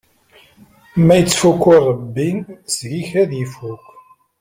Ma 1.05 1.15
ittfukku 1.21 1.73
Ṛebbi, 1.87 2.29
seg-k 2.75 3.11
ad 3.21 3.31
yi-ifukk! 3.33 3.85